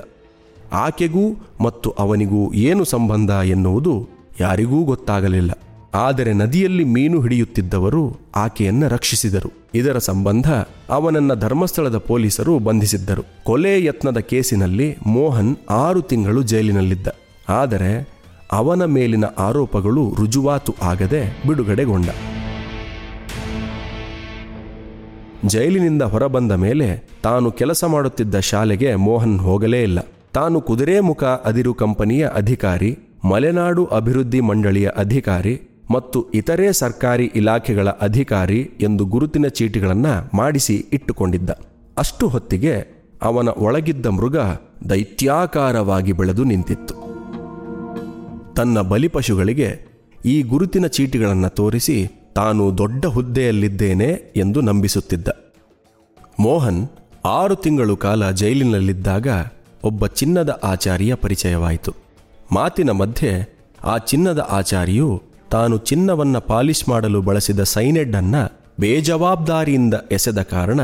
[0.72, 4.08] ಆಕೆಗೂ ಮತ್ತು ಅವನಿಗೂ ಏನು ಸಂಬಂಧ ಎನ್ನುವುದು
[4.40, 5.50] ಯಾರಿಗೂ ಗೊತ್ತಾಗಲಿಲ್ಲ.
[5.94, 9.52] ಆದರೆ ನದಿಯಲ್ಲಿ ಮೀನು ಹಿಡಿಯುತ್ತಿದ್ದವರು ಆಕೆಯನ್ನ ರಕ್ಷಿಸಿದರು.
[9.74, 10.52] ಇದರ ಸಂಬಂಧ
[10.90, 13.44] ಅವನನ್ನ ಧರ್ಮಸ್ಥಳದ ಪೊಲೀಸರು ಬಂಧಿಸಿದ್ದರು.
[13.44, 17.06] ಕೊಲೆ ಯತ್ನದ ಕೇಸಿನಲ್ಲಿ ಮೋಹನ್ ಆರು ತಿಂಗಳು ಜೈಲಿನಲ್ಲಿದ್ದ.
[17.48, 18.20] ಆದರೆ
[18.52, 22.08] ಅವನ ಮೇಲಿನ ಆರೋಪಗಳು ರುಜುವಾತು ಆಗದೆ ಬಿಡುಗಡೆಗೊಂಡ.
[25.46, 29.98] ಜೈಲಿನಿಂದ ಹೊರಬಂದ ಮೇಲೆ ತಾನು ಕೆಲಸ ಮಾಡುತ್ತಿದ್ದ ಶಾಲೆಗೆ ಮೋಹನ್ ಹೋಗಲೇ ಇಲ್ಲ.
[30.32, 35.60] ತಾನು ಕುದುರೆಮುಖ ಅದಿರು ಕಂಪನಿಯ ಅಧಿಕಾರಿ, ಮಲೆನಾಡು ಅಭಿವೃದ್ಧಿ ಮಂಡಳಿಯ ಅಧಿಕಾರಿ
[35.90, 41.50] ಮತ್ತು ಇತರೆ ಸರ್ಕಾರಿ ಇಲಾಖೆಗಳ ಅಧಿಕಾರಿ ಎಂದು ಗುರುತಿನ ಚೀಟಿಗಳನ್ನು ಮಾಡಿಸಿ ಇಟ್ಟುಕೊಂಡಿದ್ದ.
[41.98, 42.74] ಅಷ್ಟು ಹೊತ್ತಿಗೆ
[43.22, 44.36] ಅವನ ಒಳಗಿದ್ದ ಮೃಗ
[44.90, 46.94] ದೈತ್ಯಾಕಾರವಾಗಿ ಬೆಳೆದು ನಿಂತಿತ್ತು.
[48.54, 49.70] ತನ್ನ ಬಲಿಪಶುಗಳಿಗೆ
[50.24, 55.28] ಈ ಗುರುತಿನ ಚೀಟಿಗಳನ್ನು ತೋರಿಸಿ ತಾನು ದೊಡ್ಡ ಹುದ್ದೆಯಲ್ಲಿದ್ದೇನೆ ಎಂದು ನಂಬಿಸುತ್ತಿದ್ದ.
[56.40, 56.88] ಮೋಹನ್
[57.24, 59.28] ಆರು ತಿಂಗಳು ಕಾಲ ಜೈಲಿನಲ್ಲಿದ್ದಾಗ
[59.84, 61.94] ಒಬ್ಬ ಚಿನ್ನದ ಆಚಾರಿಯ ಪರಿಚಯವಾಯಿತು.
[62.52, 68.34] ಮಾತಿನ ಮಧ್ಯೆ ಆ ಚಿನ್ನದ ಆಚಾರಿಯು ತಾನು ಚಿನ್ನವನ್ನ ಪಾಲಿಶ್ ಮಾಡಲು ಬಳಸಿದ ಸೈನೈಡ್ ಅನ್ನ
[68.80, 70.80] ಬೇಜವಾಬ್ದಾರಿಯಿಂದ ಎಸೆದ ಕಾರಣ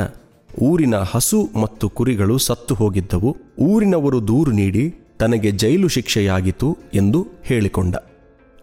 [0.62, 3.36] ಊರಿನ ಹಸು ಮತ್ತು ಕುರಿಗಳು ಸತ್ತು ಹೋಗಿದ್ದವು.
[3.58, 7.96] ಊರಿನವರು ದೂರು ನೀಡಿ ತನಗೆ ಜೈಲು ಶಿಕ್ಷೆಯಾಗಿತು ಎಂದು ಹೇಳಿಕೊಂಡ.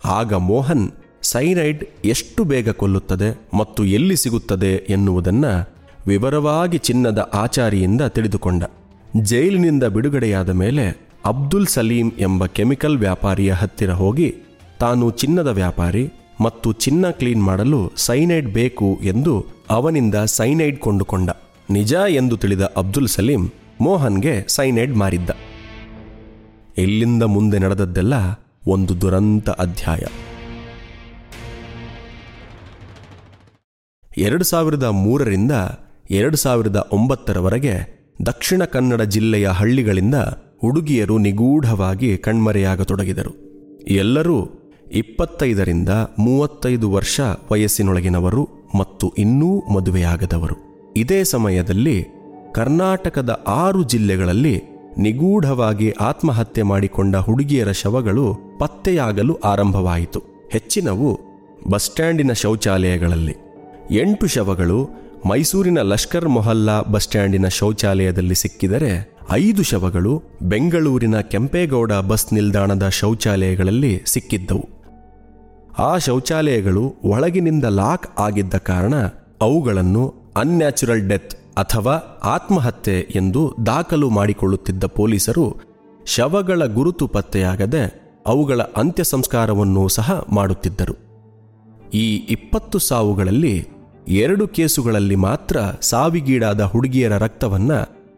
[0.05, 5.73] ಆಗ ಮೋಹನ್, ಸೈನೈಡ್ ಎಷ್ಟು ಬೇಗ ಕೊಲ್ಲುತ್ತದೆ ಮತ್ತು ಎಲ್ಲಿ ಸಿಗುತ್ತದೆ ಎನ್ನುವುದನ್ನು
[6.07, 8.63] ವಿವರವಾಗಿ ಚಿನ್ನದ ಆಚಾರಿಯಿಂದ ತಿಳಿದುಕೊಂಡ.
[9.21, 14.35] ಜೈಲಿನಿಂದ ಬಿಡುಗಡೆಯಾದ ಮೇಲೆ ಅಬ್ದುಲ್ ಸಲೀಂ ಎಂಬ ಕೆಮಿಕಲ್ ವ್ಯಾಪಾರಿಯ ಹತ್ತಿರ ಹೋಗಿ
[14.79, 16.09] ತಾನು ಚಿನ್ನದ ವ್ಯಾಪಾರಿ
[16.41, 21.29] ಮತ್ತು ಚಿನ್ನ ಕ್ಲೀನ್ ಮಾಡಲು ಸೈನೈಡ್ ಬೇಕು ಎಂದು ಅವನಿಂದ ಸೈನೈಡ್ ಕೊಂಡುಕೊಂಡ.
[21.69, 23.51] ನಿಜ ಎಂದು ತಿಳಿದ ಅಬ್ದುಲ್ ಸಲೀಂ
[23.81, 25.29] ಮೋಹನ್ಗೆ ಸೈನೈಡ್ ಮಾರಿದ್ದ.
[26.77, 28.13] ಇಲ್ಲಿಂದ ಮುಂದೆ ನಡೆದದ್ದೆಲ್ಲ
[28.67, 29.99] ಒಂದು ದುರಂತ ಅಧ್ಯಾಯ.
[34.17, 35.51] ಎರಡು ಸಾವಿರದ ಮೂರರಿಂದ
[36.11, 37.92] ಎರಡು ಸಾವಿರದ ಒಂಬತ್ತರವರೆಗೆ
[38.25, 40.15] ದಕ್ಷಿಣ ಕನ್ನಡ ಜಿಲ್ಲೆಯ ಹಳ್ಳಿಗಳಿಂದ
[40.61, 43.31] ಹುಡುಗಿಯರು ನಿಗೂಢವಾಗಿ ಕಣ್ಮರೆಯಾಗತೊಡಗಿದರು.
[43.87, 44.49] ಎಲ್ಲರೂ
[44.91, 45.89] ಇಪ್ಪತ್ತೈದರಿಂದ
[46.19, 50.55] ಮೂವತ್ತೈದು ವರ್ಷ ವಯಸ್ಸಿನೊಳಗಿನವರು ಮತ್ತು ಇನ್ನೂ ಮದುವೆಯಾಗದವರು.
[50.97, 52.05] ಇದೇ ಸಮಯದಲ್ಲಿ
[52.53, 54.61] ಕರ್ನಾಟಕದ ಆರು ಜಿಲ್ಲೆಗಳಲ್ಲಿ
[54.97, 60.23] ನಿಗೂಢವಾಗಿ ಆತ್ಮಹತ್ಯೆ ಮಾಡಿಕೊಂಡ ಹುಡುಗಿಯರ ಶವಗಳು ಪತ್ತೆಯಾಗಲು ಆರಂಭವಾಯಿತು.
[60.51, 61.19] ಹೆಚ್ಚಿನವು
[61.69, 63.35] ಬಸ್ ಸ್ಟ್ಯಾಂಡಿನ ಶೌಚಾಲಯಗಳಲ್ಲಿ.
[63.91, 72.89] ಎಂಟು ಶವಗಳು ಮೈಸೂರಿನ ಲಷ್ಕರ್ ಮೊಹಲ್ಲಾ ಬಸ್ ಸ್ಟ್ಯಾಂಡಿನ ಶೌಚಾಲಯದಲ್ಲಿ ಸಿಕ್ಕಿದರೆ ಐದು ಶವಗಳು ಬೆಂಗಳೂರಿನ ಕೆಂಪೇಗೌಡ ಬಸ್ ನಿಲ್ದಾಣದ
[72.89, 74.69] ಶೌಚಾಲಯಗಳಲ್ಲಿ ಸಿಕ್ಕಿದ್ದವು.
[75.79, 78.93] ಆ ಶೌಚಾಲಯಗಳು ಒಳಗಿನಿಂದ ಲಾಕ್ ಆಗಿದ್ದ ಕಾರಣ
[79.41, 85.55] ಅವುಗಳನ್ನು ಅನ್ಯಾಚುರಲ್ ಡೆತ್ ಅಥವಾ ಆತ್ಮಹತ್ಯೆ ಎಂದು ದಾಖಲು ಮಾಡಿಕೊಳ್ಳುತ್ತಿದ್ದ ಪೊಲೀಸರು
[86.05, 90.93] ಶವಗಳ ಗುರುತು ಪತ್ತೆಯಾಗದೆ ಅವುಗಳ ಅಂತ್ಯ ಸಂಸ್ಕಾರವನ್ನು ಸಹ ಮಾಡುತ್ತಿದ್ದರು.
[91.93, 93.67] ಈ ಇಪ್ಪತ್ತು ಸಾವುಗಳಲ್ಲಿ
[94.07, 97.71] ಎರಡು ಕೇಸುಗಳಲ್ಲಿ ಮಾತ್ರ ಸಾವಿಗೀಡಾದ ಹುಡುಗಿಯರ ರಕ್ತವನ್ನ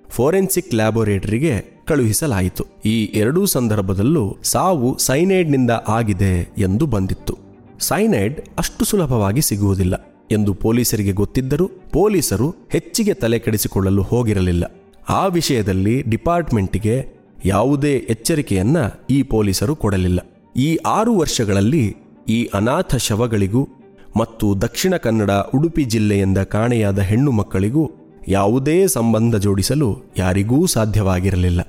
[0.10, 2.66] ಫೋರೆನ್ಸಿಕ್ ಲ್ಯಾಬೊರೇಟರಿಗೆ ಕಳುಹಿಸಲಾಯಿತು.
[2.86, 7.38] ಈ ಎರಡೂ ಸಂದರ್ಭದಲ್ಲೂ ಸಾವು ಸೈನೈಡ್ನಿಂದ ಆಗಿದೆ ಎಂದು ಬಂದಿತ್ತು.
[7.80, 14.72] ಸೈನೈಡ್ ಅಷ್ಟು ಸುಲಭವಾಗಿ ಸಿಗುವುದಿಲ್ಲ ಎಂದು ಪೊಲೀಸರಿಗೆ ಗೊತ್ತಿದ್ದರೂ ಪೊಲೀಸರು ಹೆಚ್ಚಿಗೆ ತಲೆ ಕೆಡಿಸಿಕೊಳ್ಳಲು ಹೋಗಿರಲಿಲ್ಲ.
[15.10, 17.06] ಆ ವಿಷಯದಲ್ಲಿ ಡಿಪಾರ್ಟ್ಮೆಂಟಿಗೆ
[17.46, 18.78] ಯಾವುದೇ ಎಚ್ಚರಿಕೆಯನ್ನ
[19.10, 20.20] ಈ ಪೊಲೀಸರು ಕೊಡಲಿಲ್ಲ.
[20.56, 21.96] ಈ ಆರು ವರ್ಷಗಳಲ್ಲಿ
[22.30, 23.68] ಈ ಅನಾಥ ಶವಗಳಿಗೂ
[24.18, 27.92] ಮತ್ತು ದಕ್ಷಿಣ ಕನ್ನಡ ಉಡುಪಿ ಜಿಲ್ಲೆಯಿಂದ ಕಾಣೆಯಾದ ಹೆಣ್ಣು ಮಕ್ಕಳಿಗೂ
[28.28, 31.62] ಯಾವುದೇ ಸಂಬಂಧ ಜೋಡಿಸಲು ಯಾರಿಗೂ ಸಾಧ್ಯವಾಗಿರಲಿಲ್ಲ.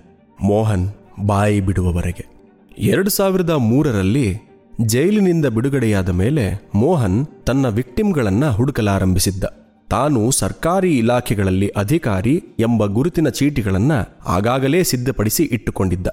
[0.42, 0.88] ಮೋಹನ್
[1.26, 2.26] ಬಾಯಿ ಬಿಡುವವರೆಗೆ.
[2.78, 4.38] ಎರಡು ಸಾವಿರದ ಮೂರರಲ್ಲಿ
[4.86, 9.44] ಜೈಲಿನಿಂದ ಬಿಡುಗಡೆಯಾದ ಮೇಲೆ ಮೋಹನ್ ತನ್ನ ವಿಕ್ಟಿಮ್ಗಳನ್ನ ಹುಡುಕಲಾರಂಭಿಸಿದ್ದ.
[9.90, 13.92] ತಾನು ಸರ್ಕಾರಿ ಇಲಾಖೆಗಳಲ್ಲಿ ಅಧಿಕಾರಿ ಎಂಬ ಗುರುತಿನ ಚೀಟಿಗಳನ್ನ
[14.26, 16.06] ಆಗಾಗಲೇ ಸಿದ್ಧಪಡಿಸಿ ಇಟ್ಟುಕೊಂಡಿದ್ದ.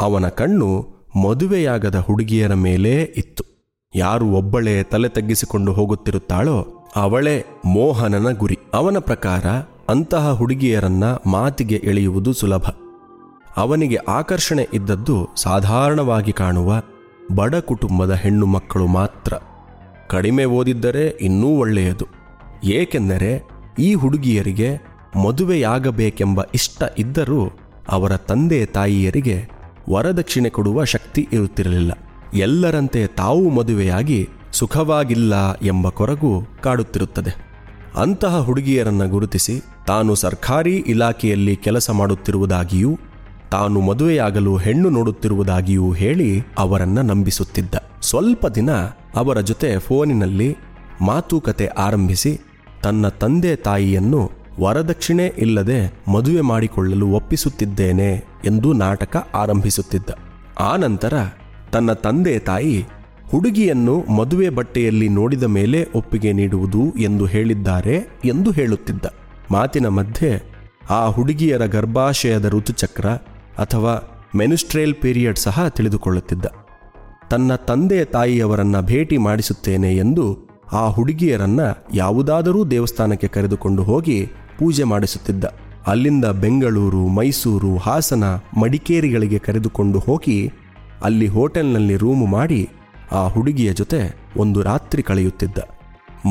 [0.00, 0.86] ಅವನ ಕಣ್ಣು
[1.24, 3.53] ಮದುವೆಯಾಗದ ಹುಡುಗಿಯರ ಮೇಲೇ ಇತ್ತು.
[3.96, 8.58] ಯಾರು ಒಬ್ಬಳೇ ತಲೆ ತಗ್ಗಿಸಿಕೊಂಡು ಹೋಗುತ್ತಿರುತ್ತಾಳೋ ಅವಳೇ ಮೋಹನನ ಗುರಿ.
[8.74, 9.46] ಅವನ ಪ್ರಕಾರ
[9.88, 12.62] ಅಂತಹ ಹುಡುಗಿಯರನ್ನ ಮಾತಿಗೆ ಎಳೆಯುವುದು ಸುಲಭ.
[13.56, 16.82] ಅವನಿಗೆ ಆಕರ್ಷಣೆ ಇದ್ದದ್ದು ಸಾಧಾರಣವಾಗಿ ಕಾಣುವ
[17.34, 19.32] ಬಡ ಕುಟುಂಬದ ಹೆಣ್ಣು ಮಕ್ಕಳು ಮಾತ್ರ.
[20.08, 22.04] ಕಡಿಮೆ ಓದಿದ್ದರೆ ಇನ್ನೂ ಒಳ್ಳೆಯದು.
[22.64, 23.48] ಏಕೆಂದರೆ
[23.78, 27.56] ಈ ಹುಡುಗಿಯರಿಗೆ ಮದುವೆಯಾಗಬೇಕೆಂಬ ಇಷ್ಟ ಇದ್ದರೂ
[27.88, 29.48] ಅವರ ತಂದೆ ತಾಯಿಯರಿಗೆ
[29.90, 31.92] ವರದಕ್ಷಿಣೆ ಕೊಡುವ ಶಕ್ತಿ ಇರುತ್ತಿರಲಿಲ್ಲ.
[32.34, 37.36] ಎಲ್ಲರಂತೆ ತಾವು ಮದುವೆಯಾಗಿ ಸುಖವಾಗಿಲ್ಲ ಎಂಬ ಕೊರಗು ಕಾಡುತ್ತಿರುತ್ತದೆ.
[37.96, 42.98] ಅಂತಹ ಹುಡುಗಿಯರನ್ನು ಗುರುತಿಸಿ ತಾನು ಸರ್ಕಾರಿ ಇಲಾಖೆಯಲ್ಲಿ ಕೆಲಸ ಮಾಡುತ್ತಿರುವುದಾಗಿಯೂ,
[43.50, 47.74] ತಾನು ಮದುವೆಯಾಗಲು ಹೆಣ್ಣು ನೋಡುತ್ತಿರುವುದಾಗಿಯೂ ಹೇಳಿ ಅವರನ್ನು ನಂಬಿಸುತ್ತಿದ್ದ.
[48.02, 48.70] ಸ್ವಲ್ಪ ದಿನ
[49.16, 50.56] ಅವರ ಜೊತೆ ಫೋನಿನಲ್ಲಿ
[51.00, 52.40] ಮಾತುಕತೆ ಆರಂಭಿಸಿ
[52.82, 60.10] ತನ್ನ ತಂದೆ ತಾಯಿಯನ್ನು ವರದಕ್ಷಿಣೆ ಇಲ್ಲದೆ ಮದುವೆ ಮಾಡಿಕೊಳ್ಳಲು ಒಪ್ಪಿಸುತ್ತಿದ್ದೇನೆ ಎಂದು ನಾಟಕ ಆರಂಭಿಸುತ್ತಿದ್ದ.
[60.60, 61.14] ಆ ನಂತರ
[61.74, 62.84] ತನ್ನ ತಂದೆ ತಾಯಿ
[63.30, 69.04] ಹುಡುಗಿಯನ್ನು ಮದುವೆ ಬಟ್ಟೆಯಲ್ಲಿ ನೋಡಿದ ಮೇಲೆ ಒಪ್ಪಿಗೆ ನೀಡುವುದು ಎಂದು ಹೇಳಿದ್ದಾರೆ ಎಂದು ಹೇಳುತ್ತಿದ್ದ.
[69.50, 70.42] ಮಾತಿನ ಮಧ್ಯೆ
[70.90, 73.08] ಆ ಹುಡುಗಿಯರ ಗರ್ಭಾಶಯದ ಋತುಚಕ್ರ
[73.58, 76.44] ಅಥವಾ ಮೆನಿಸ್ಟ್ರೇಲ್ ಪೀರಿಯಡ್ ಸಹ ತಿಳಿದುಕೊಳ್ಳುತ್ತಿದ್ದ.
[77.30, 80.38] ತನ್ನ ತಂದೆ ತಾಯಿಯವರನ್ನ ಭೇಟಿ ಮಾಡಿಸುತ್ತೇನೆ ಎಂದು
[80.72, 81.60] ಆ ಹುಡುಗಿಯರನ್ನ
[81.94, 85.44] ಯಾವುದಾದರೂ ದೇವಸ್ಥಾನಕ್ಕೆ ಕರೆದುಕೊಂಡು ಹೋಗಿ ಪೂಜೆ ಮಾಡಿಸುತ್ತಿದ್ದ.
[85.86, 88.24] ಅಲ್ಲಿಂದ ಬೆಂಗಳೂರು, ಮೈಸೂರು, ಹಾಸನ,
[88.60, 90.52] ಮಡಿಕೇರಿಗಳಿಗೆ ಕರೆದುಕೊಂಡು ಹೋಗಿ
[91.04, 92.68] ಅಲ್ಲಿ ಹೋಟೆಲ್ನಲ್ಲಿ ರೂಮು ಮಾಡಿ
[93.12, 95.58] ಆ ಹುಡುಗಿಯ ಜೊತೆ ಒಂದು ರಾತ್ರಿ ಕಳೆಯುತ್ತಿದ್ದ.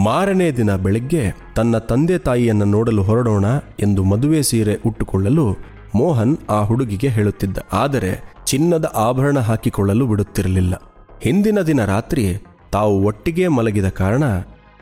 [0.03, 3.45] ಮಾರನೇ ದಿನ ಬೆಳಗ್ಗೆ ತನ್ನ ತಂದೆ ತಾಯಿಯನ್ನು ನೋಡಲು ಹೊರಡೋಣ
[3.79, 5.57] ಎಂದು ಮದುವೆ ಸೀರೆ ಉಟ್ಟುಕೊಳ್ಳಲು
[5.95, 7.57] ಮೋಹನ್ ಆ ಹುಡುಗಿಗೆ ಹೇಳುತ್ತಿದ್ದ.
[7.73, 10.81] ಆದರೆ ಚಿನ್ನದ ಆಭರಣ ಹಾಕಿಕೊಳ್ಳಲು ಬಿಡುತ್ತಿರಲಿಲ್ಲ.
[11.21, 12.37] ಹಿಂದಿನ ದಿನ ರಾತ್ರಿ
[12.71, 14.23] ತಾವು ಒಟ್ಟಿಗೆ ಮಲಗಿದ ಕಾರಣ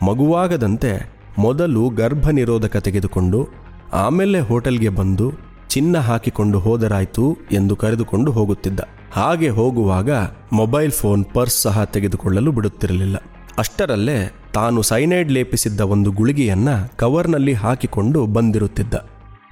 [0.08, 3.48] ಮಗುವಾಗದಂತೆ ಮೊದಲು ಗರ್ಭ ನಿರೋಧಕ ತೆಗೆದುಕೊಂಡು
[3.94, 5.34] ಆಮೇಲೆ ಹೋಟೆಲ್ಗೆ ಬಂದು
[5.70, 8.80] ಚಿನ್ನ ಹಾಕಿಕೊಂಡು ಹೋದರಾಯ್ತು ಎಂದು ಕರೆದುಕೊಂಡು ಹೋಗುತ್ತಿದ್ದ.
[9.12, 10.10] ಹಾಗೆ ಹೋಗುವಾಗ
[10.52, 13.18] ಮೊಬೈಲ್ ಫೋನ್ ಪರ್ಸ್ ಸಹ ತೆಗೆದುಕೊಳ್ಳಲು ಬಿಡುತ್ತಿರಲಿಲ್ಲ.
[13.58, 18.94] ಅಷ್ಟರಲ್ಲೇ ತಾನು ಸೈನೈಡ್ ಲೇಪಿಸಿದ್ದ ಒಂದು ಗುಳಿಗೆಯನ್ನ ಕವರ್ನಲ್ಲಿ ಹಾಕಿಕೊಂಡು ಬಂದಿರುತ್ತಿದ್ದ.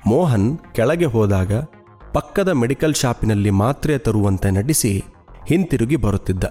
[0.08, 1.54] ಮೋಹನ್ ಕೆಳಗೆ ಹೋದಾಗ
[2.14, 5.04] ಪಕ್ಕದ ಮೆಡಿಕಲ್ ಶಾಪಿನಲ್ಲಿ ಮಾತ್ರೆ ತರುವಂತೆ ನಟಿಸಿ
[5.48, 6.44] ಹಿಂತಿರುಗಿ ಬರುತ್ತಿದ್ದ.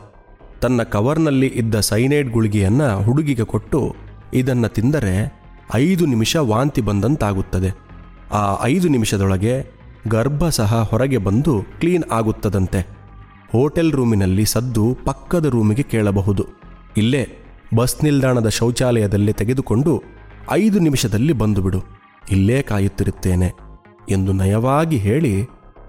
[0.61, 3.97] ತನ್ನ ಕವರ್ನಲ್ಲಿ ಇದ್ದ ಸೈನೈಡ್ ಗುಳಿಗೆಯನ್ನ ಹುಡುಗಿಗೆ ಕೊಟ್ಟು
[4.35, 5.41] ಇದನ್ನ ತಿಂದರೆ
[5.75, 7.75] ಐದು ನಿಮಿಷ ವಾಂತಿ ಬಂದಂತಾಗುತ್ತದೆ.
[8.33, 9.67] ಆ ಐದು ನಿಮಿಷದೊಳಗೆ
[10.09, 12.98] ಗರ್ಭ ಸಹ ಹೊರಗೆ ಬಂದು ಕ್ಲೀನ್ ಆಗುತ್ತದಂತೆ.
[13.53, 16.47] ಹೋಟೆಲ್ ರೂಮಿನಲ್ಲಿ ಸದ್ದು ಪಕ್ಕದ ರೂಮಿಗೆ ಕೇಳಬಹುದು.
[16.97, 17.29] ಇಲ್ಲೇ
[17.77, 20.03] ಬಸ್ ನಿಲ್ದಾಣದ ಶೌಚಾಲಯದಲ್ಲಿ ತೆಗೆದುಕೊಂಡು
[20.51, 21.83] ಐದು ನಿಮಿಷದಲ್ಲಿ ಬಂದುಬಿಡು.
[22.31, 23.53] ಇಲ್ಲೇ ಕಾಯುತ್ತಿರುತ್ತೇನೆ
[24.11, 25.43] ಎಂದು ನಯವಾಗಿ ಹೇಳಿ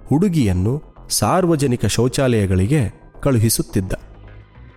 [0.07, 2.81] ಹುಡುಗಿಯನ್ನು ಸಾರ್ವಜನಿಕ ಶೌಚಾಲಯಗಳಿಗೆ
[3.19, 3.93] ಕಳುಹಿಸುತ್ತಿದ್ದ.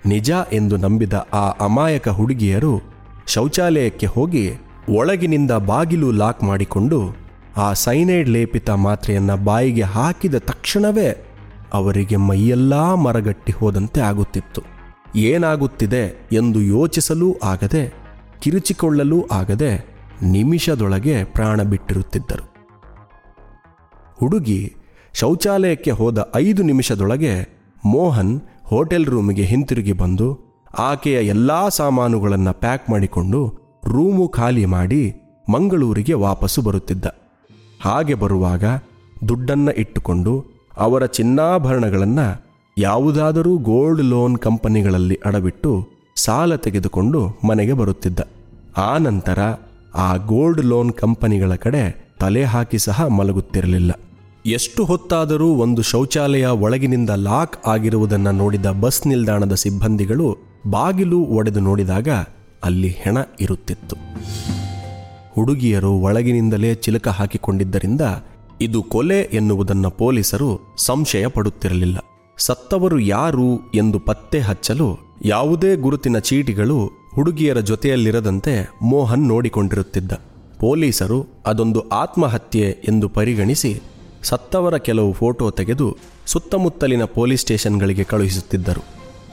[0.07, 2.83] ನಿಜ ಎಂದು ನಂಬಿದ ಆ ಅಮಾಯಕ ಹುಡುಗಿಯರು
[3.27, 4.53] ಶೌಚಾಲಯಕ್ಕೆ ಹೋಗಿ
[4.89, 7.15] ಒಳಗಿನಿಂದ ಬಾಗಿಲು ಲಾಕ್ ಮಾಡಿಕೊಂಡು
[7.57, 11.32] ಆ ಸೈನೈಡ್ ಲೇಪಿತ ಮಾತ್ರೆಯನ್ನು ಬಾಯಿಗೆ ಹಾಕಿದ ತಕ್ಷಣವೇ
[11.73, 14.63] ಅವರಿಗೆ ಮೈಯೆಲ್ಲಾ ಮರಗಟ್ಟಿ ಹೋದಂತೆ ಆಗುತ್ತಿತ್ತು.
[15.17, 17.95] ಏನಾಗುತ್ತಿದೆ ಎಂದು ಯೋಚಿಸಲೂ ಆಗದೆ,
[18.41, 19.73] ಕಿರುಚಿಕೊಳ್ಳಲೂ ಆಗದೆ
[20.23, 22.45] ನಿಮಿಷದೊಳಗೆ ಪ್ರಾಣ ಬಿಟ್ಟಿರುತ್ತಿದ್ದರು.
[24.21, 24.77] ಹುಡುಗಿ
[25.15, 27.49] ಶೌಚಾಲಯಕ್ಕೆ ಹೋದ ಐದು ನಿಮಿಷದೊಳಗೆ
[27.85, 30.39] ಮೋಹನ್ ಹೋಟೆಲ್ ರೂಮಿಗೆ ಹಿಂತಿರುಗಿ ಬಂದು
[30.79, 33.41] ಆಕೆಯ ಎಲ್ಲಾ ಸಾಮಾನುಗಳನ್ನು ಪ್ಯಾಕ್ ಮಾಡಿಕೊಂಡು
[33.85, 35.15] ರೂಮು ಖಾಲಿ ಮಾಡಿ
[35.53, 37.07] ಮಂಗಳೂರಿಗೆ ವಾಪಸ್ಸು ಬರುತ್ತಿದ್ದ.
[37.81, 38.65] ಹಾಗೆ ಬರುವಾಗ
[39.29, 40.45] ದುಡ್ಡನ್ನ ಇಟ್ಟುಕೊಂಡು
[40.77, 42.45] ಅವರ ಚಿನ್ನಾಭರಣಗಳನ್ನು
[42.79, 48.21] ಯಾವುದಾದರೂ ಗೋಲ್ಡ್ ಲೋನ್ ಕಂಪನಿಗಳಲ್ಲಿ ಅಡವಿಟ್ಟು ಸಾಲ ತೆಗೆದುಕೊಂಡು ಮನೆಗೆ ಬರುತ್ತಿದ್ದ.
[48.77, 49.39] ಆ ನಂತರ
[49.95, 54.01] ಆ ಗೋಲ್ಡ್ ಲೋನ್ ಕಂಪನಿಗಳ ಕಡೆ ತಲೆ ಹಾಕಿ ಸಹ ಮಲಗುತ್ತಿರಲಿಲ್ಲ.
[54.47, 60.37] ಎಷ್ಟು ಹೊತ್ತಾದರೂ ಒಂದು ಶೌಚಾಲಯ ಒಳಗಿನಿಂದ ಲಾಕ್ ಆಗಿರುವುದನ್ನು ನೋಡಿದ ಬಸ್ ನಿಲ್ದಾಣದ ಸಿಬ್ಬಂದಿಗಳು
[60.71, 62.09] ಬಾಗಿಲು ಒಡೆದು ನೋಡಿದಾಗ
[62.65, 63.97] ಅಲ್ಲಿ ಹೆಣ ಇರುತ್ತಿತ್ತು.
[65.35, 68.01] ಹುಡುಗಿಯರು ಒಳಗಿನಿಂದಲೇ ಚಿಲಕ ಹಾಕಿಕೊಂಡಿದ್ದರಿಂದ
[68.63, 71.99] ಇದು ಕೊಲೆ ಎನ್ನುವುದನ್ನು ಪೊಲೀಸರು ಸಂಶಯ ಪಡುತ್ತಿರಲಿಲ್ಲ
[72.39, 80.13] ಸತ್ತವರು ಯಾರು ಎಂದು ಪತ್ತೆ ಹಚ್ಚಲು ಯಾವುದೇ ಗುರುತಿನ ಚೀಟಿಗಳು ಹುಡುಗಿಯರ ಜೊತೆಯಲ್ಲಿರದಂತೆ ಮೋಹನ್ ನೋಡಿಕೊಂಡಿರುತ್ತಿದ್ದ.
[80.61, 83.83] ಪೊಲೀಸರು ಅದೊಂದು ಆತ್ಮಹತ್ಯೆ ಎಂದು ಪರಿಗಣಿಸಿ
[84.23, 85.97] ಸತ್ತವರ ಕೆಲವು ಫೋಟೋ ತೆಗೆದು
[86.27, 88.85] ಸುತ್ತಮುತ್ತಲಿನ ಪೊಲೀಸ್ ಸ್ಟೇಷನ್ಗಳಿಗೆ ಕಳುಹಿಸುತ್ತಿದ್ದರು.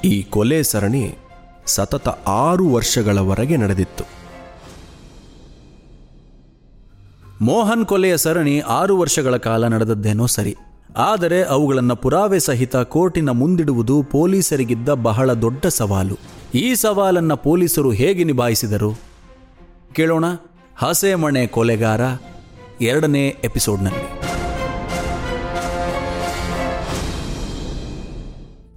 [0.05, 1.15] ಈ ಕೊಲೆ ಸರಣಿ
[1.65, 4.18] ಸತತ ಆರು ವರ್ಷಗಳವರೆಗೆ ನಡೆದಿತ್ತು.
[7.41, 10.55] ಮೋಹನ್ ಕೊಲೆಯ ಸರಣಿ ಆರು ವರ್ಷಗಳ ಕಾಲ ನಡೆದದ್ದೇನೋ ಸರಿ.
[10.97, 16.17] ಆದರೆ ಅವುಗಳನ್ನು ಪುರಾವೆ ಸಹಿತ ಕೋರ್ಟಿನ ಮುಂದಿಡುವುದು ಪೊಲೀಸರಿಗಿದ್ದ ಬಹಳ ದೊಡ್ಡ ಸವಾಲು.
[16.53, 18.99] ಈ ಸವಾಲನ್ನು ಪೊಲೀಸರು ಹೇಗೆ ನಿಭಾಯಿಸಿದರು?
[19.93, 20.25] ಕೇಳೋಣ.
[20.75, 22.01] ಹಸೆಮಣೆ ಕೊಲೆಗಾರ.
[22.81, 24.19] ಎರಡನೇ ಎಪಿಸೋಡ್ನಲ್ಲಿ.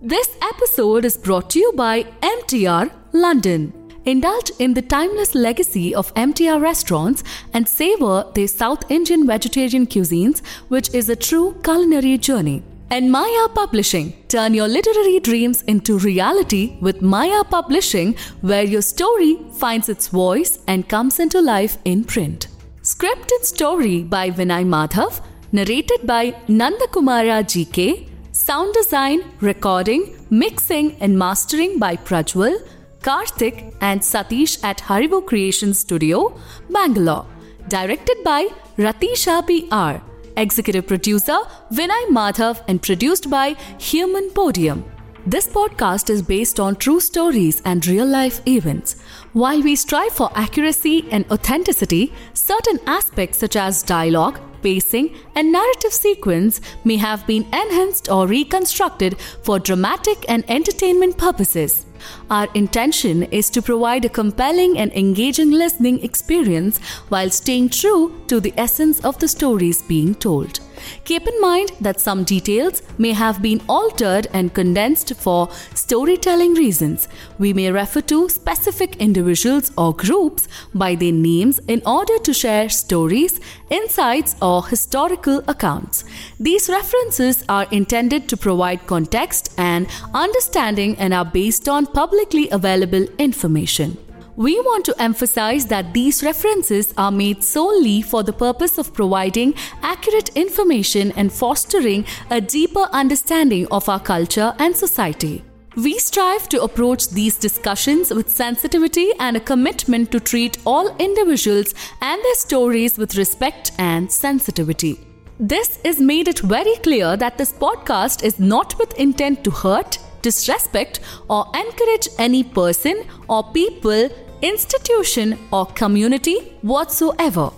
[0.06, 3.81] This episode is brought to you by MTR London.
[4.04, 7.22] Indulge in the timeless legacy of MTR restaurants
[7.54, 12.64] and savor their South Indian vegetarian cuisines, which is a true culinary journey.
[12.90, 14.12] And Maya Publishing.
[14.28, 20.58] Turn your literary dreams into reality with Maya Publishing, where your story finds its voice
[20.66, 22.48] and comes into life in print.
[22.82, 31.16] Script and story by Vinay Madhav, narrated by Nandakumara GK, sound design, recording, mixing, and
[31.16, 32.58] mastering by Prajwal,
[33.02, 36.38] Karthik, and Satish at Haribo Creation Studio,
[36.70, 37.26] Bangalore.
[37.68, 40.00] Directed by Ratisha B.R.
[40.36, 41.38] Executive producer
[41.72, 44.84] Vinay Madhav and produced by Human Podium.
[45.26, 48.96] This podcast is based on true stories and real life events.
[49.32, 55.92] While we strive for accuracy and authenticity, certain aspects such as dialogue, pacing, and narrative
[55.92, 61.86] sequence may have been enhanced or reconstructed for dramatic and entertainment purposes.
[62.30, 68.40] Our intention is to provide a compelling and engaging listening experience while staying true to
[68.40, 70.60] the essence of the stories being told.
[71.04, 77.08] Keep in mind that some details may have been altered and condensed for storytelling reasons.
[77.38, 82.68] We may refer to specific individuals or groups by their names in order to share
[82.68, 83.40] stories,
[83.70, 86.04] insights, or historical accounts.
[86.38, 93.06] These references are intended to provide context and understanding and are based on publicly available
[93.18, 93.96] information.
[94.36, 99.54] We want to emphasize that these references are made solely for the purpose of providing
[99.82, 105.44] accurate information and fostering a deeper understanding of our culture and society.
[105.76, 111.74] We strive to approach these discussions with sensitivity and a commitment to treat all individuals
[112.00, 114.98] and their stories with respect and sensitivity.
[115.38, 119.98] This is made it very clear that this podcast is not with intent to hurt,
[120.20, 124.08] disrespect, or encourage any person or people,
[124.42, 127.50] institution, or community whatsoever.